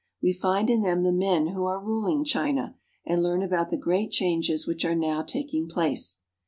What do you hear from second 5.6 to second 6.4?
place.